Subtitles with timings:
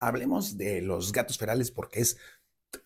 [0.00, 2.18] Hablemos de los gatos ferales porque es,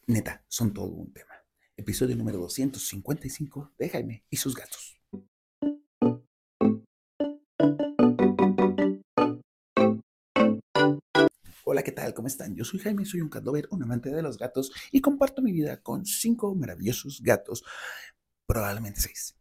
[0.07, 1.35] neta, son todo un tema.
[1.77, 4.99] Episodio número 255 de Jaime y sus gatos.
[11.65, 12.15] Hola, ¿qué tal?
[12.15, 12.57] ¿Cómo están?
[12.57, 15.83] Yo soy Jaime, soy un catover, un amante de los gatos y comparto mi vida
[15.83, 17.63] con cinco maravillosos gatos,
[18.47, 19.37] probablemente seis.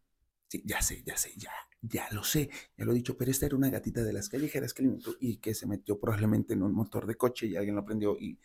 [0.48, 1.52] Sí, ya sé, ya sé, ya,
[1.82, 4.72] ya lo sé, ya lo he dicho, pero esta era una gatita de las callejeras
[4.72, 7.84] que alimentó y que se metió probablemente en un motor de coche y alguien lo
[7.84, 8.38] prendió y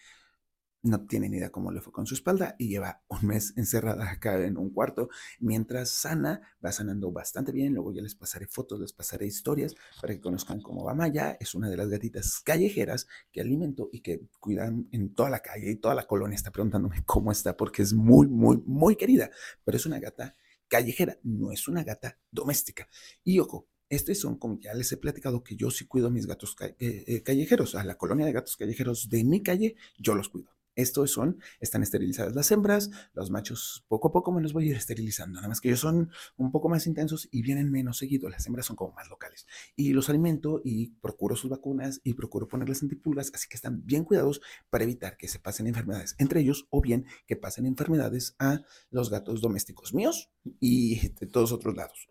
[0.83, 4.09] no tiene ni idea cómo le fue con su espalda y lleva un mes encerrada
[4.09, 5.09] acá en un cuarto.
[5.39, 10.13] Mientras sana, va sanando bastante bien, luego ya les pasaré fotos, les pasaré historias para
[10.13, 14.21] que conozcan cómo va Maya, es una de las gatitas callejeras que alimento y que
[14.40, 17.93] cuidan en toda la calle y toda la colonia está preguntándome cómo está porque es
[17.93, 19.29] muy, muy, muy querida,
[19.63, 20.35] pero es una gata
[20.67, 22.88] callejera, no es una gata doméstica.
[23.23, 26.27] Y ojo, estos son, como ya les he platicado, que yo sí cuido a mis
[26.27, 30.30] gatos eh, eh, callejeros, a la colonia de gatos callejeros de mi calle, yo los
[30.30, 30.56] cuido.
[30.77, 34.70] Estos son, están esterilizadas las hembras, los machos poco a poco me los voy a
[34.70, 38.29] ir esterilizando, nada más que ellos son un poco más intensos y vienen menos seguido,
[38.29, 39.48] las hembras son como más locales.
[39.76, 44.05] Y los alimento y procuro sus vacunas y procuro ponerles antipulgas, así que están bien
[44.05, 48.62] cuidados para evitar que se pasen enfermedades entre ellos o bien que pasen enfermedades a
[48.91, 50.29] los gatos domésticos míos
[50.60, 52.07] y de todos otros lados.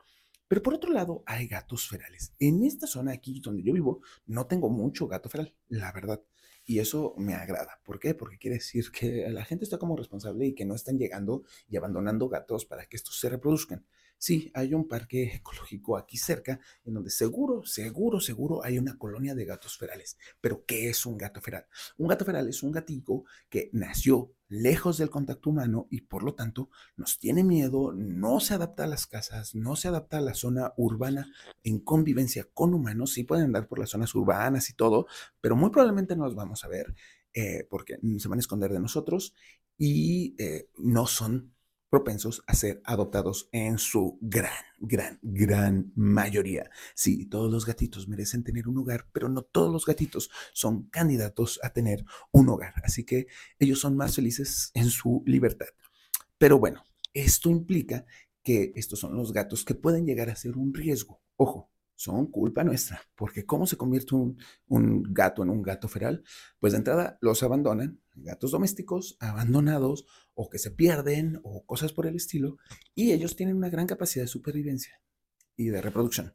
[0.49, 2.33] Pero por otro lado, hay gatos ferales.
[2.39, 6.23] En esta zona aquí donde yo vivo, no tengo mucho gato feral, la verdad.
[6.69, 7.81] Y eso me agrada.
[7.85, 8.15] ¿Por qué?
[8.15, 11.77] Porque quiere decir que la gente está como responsable y que no están llegando y
[11.77, 13.87] abandonando gatos para que estos se reproduzcan.
[14.19, 19.35] Sí, hay un parque ecológico aquí cerca en donde seguro, seguro, seguro hay una colonia
[19.35, 20.19] de gatos ferales.
[20.41, 21.67] Pero ¿qué es un gato feral?
[21.99, 26.35] Un gato feral es un gatito que nació lejos del contacto humano y por lo
[26.35, 30.35] tanto nos tiene miedo, no se adapta a las casas, no se adapta a la
[30.35, 31.33] zona urbana
[31.65, 33.13] en convivencia con humanos.
[33.13, 35.07] Sí pueden andar por las zonas urbanas y todo,
[35.41, 36.95] pero muy probablemente no los vamos a ver
[37.35, 39.35] eh, porque se van a esconder de nosotros
[39.77, 41.56] y eh, no son
[41.91, 46.71] propensos a ser adoptados en su gran, gran, gran mayoría.
[46.95, 51.61] Sí, todos los gatitos merecen tener un hogar, pero no todos los gatitos son candidatos
[51.63, 52.75] a tener un hogar.
[52.85, 53.27] Así que
[53.59, 55.69] ellos son más felices en su libertad.
[56.39, 56.85] Pero bueno,
[57.15, 58.05] esto implica
[58.43, 61.21] que estos son los gatos que pueden llegar a ser un riesgo.
[61.37, 66.23] Ojo, son culpa nuestra, porque ¿cómo se convierte un, un, gato en un gato feral?
[66.61, 72.07] Pues de entrada los abandonan, gatos domésticos abandonados o que se pierden o cosas por
[72.07, 72.59] el estilo,
[72.95, 75.01] y ellos tienen una gran capacidad de supervivencia
[75.57, 76.35] y de reproducción,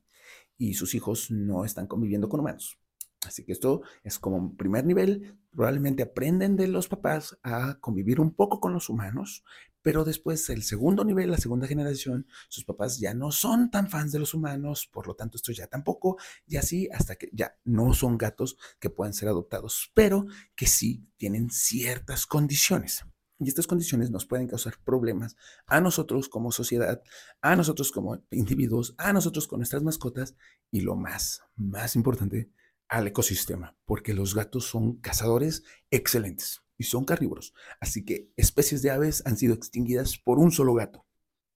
[0.58, 2.80] y sus hijos no están conviviendo con humanos.
[3.26, 5.38] Así que esto es como primer nivel.
[5.52, 9.44] Probablemente aprenden de los papás a convivir un poco con los humanos,
[9.82, 14.12] pero después el segundo nivel, la segunda generación, sus papás ya no son tan fans
[14.12, 17.94] de los humanos, por lo tanto esto ya tampoco, y así hasta que ya no
[17.94, 20.26] son gatos que puedan ser adoptados, pero
[20.56, 23.06] que sí tienen ciertas condiciones.
[23.40, 27.02] Y estas condiciones nos pueden causar problemas a nosotros como sociedad,
[27.42, 30.36] a nosotros como individuos, a nosotros con nuestras mascotas
[30.70, 32.52] y lo más, más importante,
[32.88, 37.54] al ecosistema, porque los gatos son cazadores excelentes y son carnívoros.
[37.80, 41.06] Así que especies de aves han sido extinguidas por un solo gato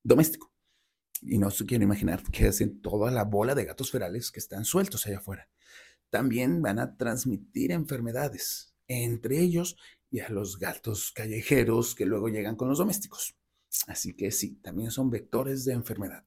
[0.04, 0.54] doméstico.
[1.20, 4.66] Y no se quiero imaginar qué hacen toda la bola de gatos ferales que están
[4.66, 5.50] sueltos allá afuera.
[6.12, 9.78] También van a transmitir enfermedades entre ellos
[10.12, 13.36] y a los gatos callejeros que luego llegan con los domésticos.
[13.88, 16.24] Así que sí, también son vectores de enfermedad.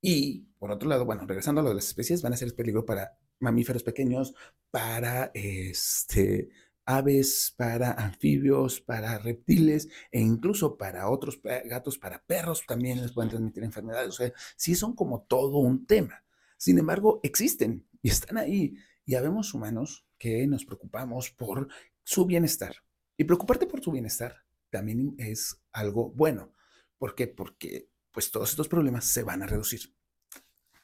[0.00, 2.86] Y por otro lado, bueno, regresando a lo de las especies, van a ser peligro
[2.86, 4.34] para mamíferos pequeños,
[4.70, 6.48] para este,
[6.86, 13.30] aves, para anfibios, para reptiles e incluso para otros gatos, para perros también les pueden
[13.30, 14.08] transmitir enfermedades.
[14.10, 16.24] O sea, sí son como todo un tema.
[16.56, 18.76] Sin embargo, existen y están ahí.
[19.04, 21.68] Y habemos humanos que nos preocupamos por
[22.02, 22.76] su bienestar.
[23.16, 26.52] Y preocuparte por su bienestar también es algo bueno.
[26.98, 27.26] ¿Por qué?
[27.26, 29.94] Porque pues todos estos problemas se van a reducir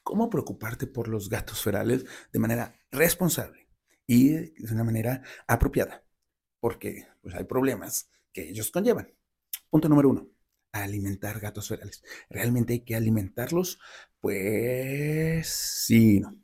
[0.03, 3.60] cómo preocuparte por los gatos ferales de manera responsable
[4.11, 6.03] y de una manera apropiada,
[6.59, 9.07] porque pues, hay problemas que ellos conllevan.
[9.69, 10.29] Punto número uno,
[10.73, 12.03] alimentar gatos ferales.
[12.29, 13.79] ¿Realmente hay que alimentarlos?
[14.19, 16.37] Pues sí, no.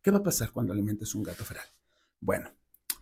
[0.00, 1.66] ¿Qué va a pasar cuando alimentes un gato feral?
[2.18, 2.50] Bueno,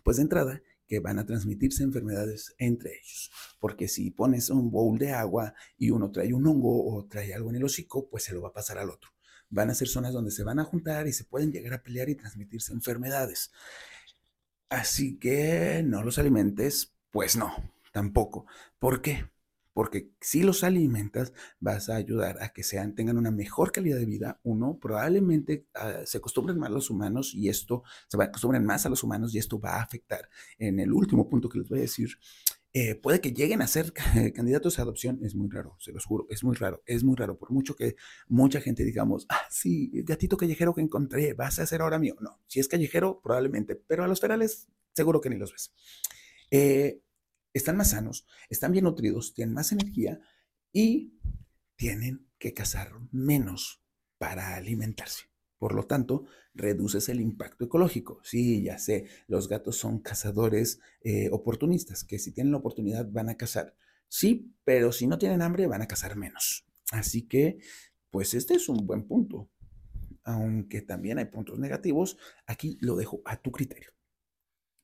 [0.03, 3.31] pues de entrada, que van a transmitirse enfermedades entre ellos.
[3.61, 7.49] Porque si pones un bowl de agua y uno trae un hongo o trae algo
[7.49, 9.14] en el hocico, pues se lo va a pasar al otro
[9.49, 12.09] van a ser zonas donde se van a juntar y se pueden llegar a pelear
[12.09, 13.51] y transmitirse enfermedades.
[14.69, 17.53] Así que no los alimentes, pues no,
[17.91, 18.45] tampoco.
[18.79, 19.29] ¿Por qué?
[19.75, 24.05] porque si los alimentas vas a ayudar a que sean, tengan una mejor calidad de
[24.05, 24.39] vida.
[24.41, 28.89] Uno, probablemente ah, se acostumbren más a los humanos y esto, se acostumbren más a
[28.89, 30.29] los humanos y esto va a afectar.
[30.57, 32.07] En el último punto que les voy a decir,
[32.77, 33.93] eh, puede que lleguen a ser
[34.35, 37.37] candidatos a adopción, es muy raro, se los juro, es muy raro, es muy raro,
[37.37, 37.95] por mucho que
[38.27, 42.17] mucha gente digamos, ah, sí, gatito callejero que encontré, vas a ser ahora mío.
[42.19, 45.73] No, si es callejero, probablemente, pero a los ferales seguro que ni los ves.
[46.51, 47.01] Eh,
[47.53, 50.19] están más sanos, están bien nutridos, tienen más energía
[50.73, 51.17] y
[51.77, 53.81] tienen que cazar menos
[54.17, 55.29] para alimentarse.
[55.57, 58.19] Por lo tanto, reduces el impacto ecológico.
[58.23, 63.29] Sí, ya sé, los gatos son cazadores eh, oportunistas, que si tienen la oportunidad van
[63.29, 63.75] a cazar.
[64.07, 66.65] Sí, pero si no tienen hambre van a cazar menos.
[66.91, 67.59] Así que,
[68.09, 69.49] pues este es un buen punto.
[70.23, 72.17] Aunque también hay puntos negativos,
[72.47, 73.91] aquí lo dejo a tu criterio.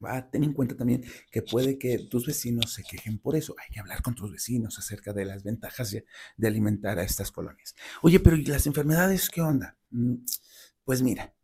[0.03, 3.55] Va a tener en cuenta también que puede que tus vecinos se quejen por eso.
[3.59, 7.75] Hay que hablar con tus vecinos acerca de las ventajas de, alimentar a estas colonias.
[8.01, 9.77] Oye, pero ¿y las enfermedades qué onda?
[9.91, 10.15] Mm,
[10.83, 11.35] pues mira,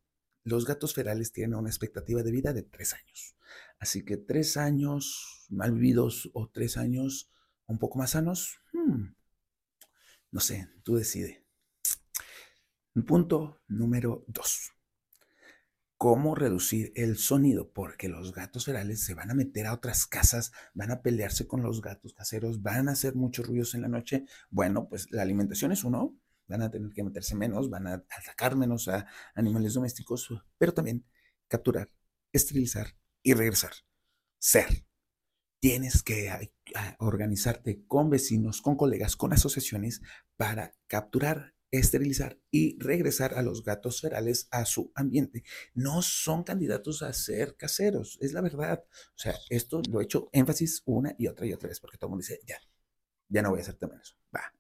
[0.44, 3.36] los gatos ferales tienen una expectativa de vida de tres años.
[3.80, 7.32] Así que tres años mal vividos o tres años
[7.66, 9.06] un poco más sanos, hmm,
[10.32, 11.46] no sé, tú decide.
[13.06, 14.72] Punto número dos
[15.98, 20.52] cómo reducir el sonido, porque los gatos ferales se van a meter a otras casas,
[20.74, 24.26] van a pelearse con los gatos caseros, van a hacer muchos ruidos en la noche.
[24.50, 26.16] Bueno, pues la alimentación es uno,
[26.48, 31.06] van a tener que meterse menos, van a atacar menos a animales domésticos, pero también
[31.48, 31.92] capturar,
[32.32, 33.72] esterilizar y regresar.
[34.40, 34.86] Ser.
[35.60, 36.52] Tienes que
[37.00, 40.02] organizarte con vecinos, con colegas, con asociaciones
[40.36, 45.44] para capturar, esterilizar y regresar a los gatos ferales a su ambiente.
[45.74, 48.84] No son candidatos a ser caseros, es la verdad.
[48.86, 52.10] O sea, esto lo he hecho énfasis una y otra y otra vez porque todo
[52.10, 52.58] el mundo dice, ya,
[53.28, 54.16] ya no voy a hacer también eso.
[54.34, 54.54] Va.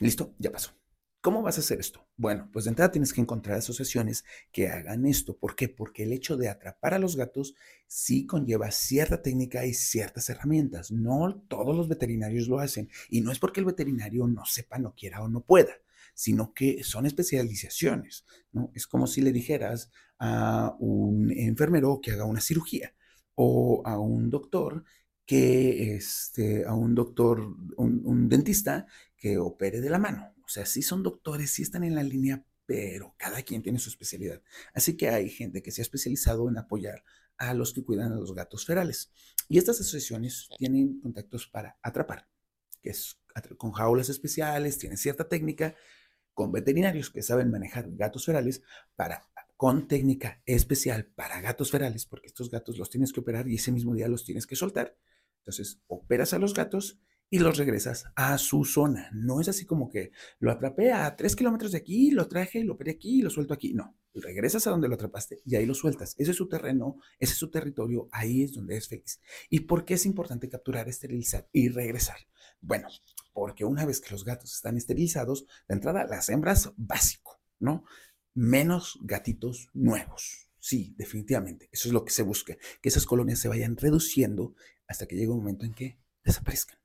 [0.00, 0.79] Listo, ya pasó.
[1.22, 2.06] ¿Cómo vas a hacer esto?
[2.16, 5.36] Bueno, pues de entrada tienes que encontrar asociaciones que hagan esto.
[5.36, 5.68] ¿Por qué?
[5.68, 7.54] Porque el hecho de atrapar a los gatos
[7.86, 10.90] sí conlleva cierta técnica y ciertas herramientas.
[10.90, 12.88] No todos los veterinarios lo hacen.
[13.10, 15.74] Y no es porque el veterinario no sepa, no quiera o no pueda
[16.12, 18.70] sino que son especializaciones, ¿no?
[18.74, 22.92] Es como si le dijeras a un enfermero que haga una cirugía
[23.34, 24.84] o a un doctor
[25.30, 30.34] que, este, a un doctor, un, dentista que opere de la mano.
[30.44, 33.90] O sea, sí son doctores, sí están en la línea, pero cada quien tiene su
[33.90, 34.42] especialidad.
[34.74, 37.04] Así que hay gente que se ha especializado en apoyar
[37.36, 39.12] a los que cuidan a los gatos ferales.
[39.48, 42.26] Y estas asociaciones tienen contactos para atrapar,
[42.82, 43.16] que es
[43.56, 45.76] con jaulas especiales, tienen cierta técnica,
[46.34, 48.62] con veterinarios que saben manejar gatos ferales
[48.96, 49.22] para
[49.56, 53.70] con técnica especial para gatos ferales, porque estos gatos los tienes que operar y ese
[53.70, 54.96] mismo día los tienes que soltar.
[55.50, 59.10] Entonces, operas a los gatos y los regresas a su zona.
[59.12, 62.74] No es así como que lo atrapé a tres kilómetros de aquí, lo traje, lo
[62.74, 63.74] operé aquí y lo suelto aquí.
[63.74, 66.14] No, regresas a donde lo atrapaste y ahí lo sueltas.
[66.18, 69.20] Ese es su terreno, ese es su territorio, ahí es donde es feliz.
[69.48, 72.18] ¿Y por qué es importante capturar, esterilizar y regresar?
[72.60, 72.86] Bueno,
[73.32, 77.82] porque una vez que los gatos están esterilizados, de entrada las hembras básico, ¿no?
[78.34, 80.49] Menos gatitos nuevos.
[80.60, 81.68] Sí, definitivamente.
[81.72, 84.54] Eso es lo que se busca, que esas colonias se vayan reduciendo
[84.86, 86.78] hasta que llegue un momento en que desaparezcan.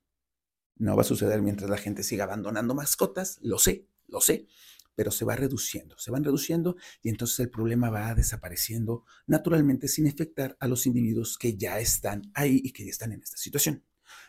[0.78, 4.48] No va a suceder mientras la gente siga abandonando mascotas, lo sé, lo sé,
[4.96, 10.08] pero se va reduciendo, se van reduciendo y entonces el problema va desapareciendo naturalmente sin
[10.08, 13.84] afectar a los individuos que ya están ahí y que ya están en esta situación.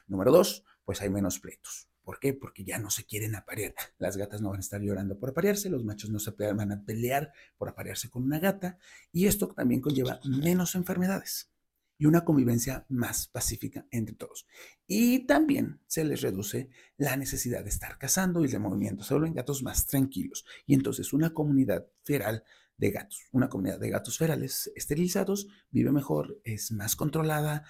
[0.09, 1.89] Número dos, pues hay menos pleitos.
[2.07, 2.33] ¿Por qué?
[2.33, 3.75] Porque ya no se quieren aparear.
[3.99, 6.85] Las gatas no van a estar llorando por aparearse, los machos no se van a
[6.85, 8.79] pelear por aparearse con una gata
[9.11, 11.51] y esto también conlleva menos enfermedades
[11.99, 14.47] y una convivencia más pacífica entre todos.
[14.87, 19.35] Y también se les reduce la necesidad de estar cazando y de movimiento, solo en
[19.35, 20.45] gatos más tranquilos.
[20.65, 22.45] Y entonces una comunidad feral
[22.77, 27.65] de gatos, una comunidad de gatos ferales esterilizados vive mejor, es más controlada,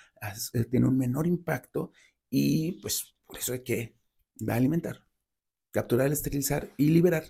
[0.53, 1.93] eh, tiene un menor impacto
[2.29, 3.97] y pues por eso hay que
[4.49, 5.07] alimentar,
[5.71, 7.25] capturar, esterilizar y liberar.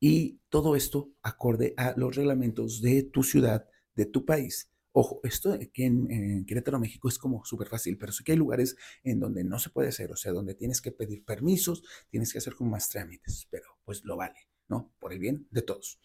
[0.00, 4.70] Y todo esto acorde a los reglamentos de tu ciudad, de tu país.
[4.92, 8.76] Ojo, esto aquí en, Querétaro, México es como súper fácil, pero sí que hay lugares
[9.02, 12.38] en donde no se puede hacer, o sea, donde tienes que pedir permisos, tienes que
[12.38, 14.36] hacer como más trámites, pero pues lo vale,
[14.68, 14.94] ¿no?
[15.00, 15.98] Por el bien de todos.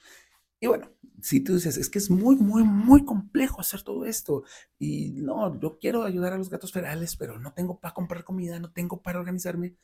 [0.62, 0.92] Y bueno,
[1.22, 4.44] si tú dices, es que es muy, muy, muy complejo hacer todo esto.
[4.78, 8.60] Y no, yo quiero ayudar a los gatos ferales, pero no tengo para comprar comida,
[8.60, 9.78] no tengo para organizarme.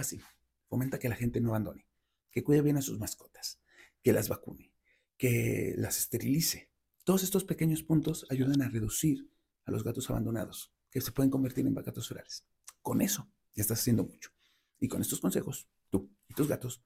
[0.00, 0.18] Así,
[0.66, 1.86] fomenta que la gente no abandone,
[2.30, 3.60] que cuide bien a sus mascotas,
[4.02, 4.72] que las vacune,
[5.18, 6.70] que las esterilice.
[7.04, 9.30] Todos estos pequeños puntos ayudan a reducir
[9.66, 12.46] a los gatos abandonados, que se pueden convertir en gatos ferales.
[12.80, 14.30] Con eso ya estás haciendo mucho.
[14.78, 16.82] Y con estos consejos, tú y tus gatos,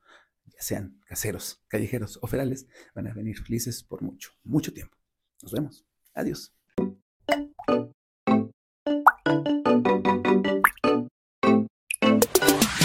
[0.47, 2.67] ya sean caseros, callejeros o ferales,
[2.97, 4.99] van a venir felices por mucho, mucho tiempo.
[5.41, 5.87] Nos vemos.
[6.15, 6.53] Adiós.